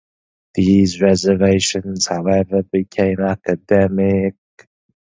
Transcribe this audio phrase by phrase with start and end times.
[0.55, 4.33] These reservations, however, become academic.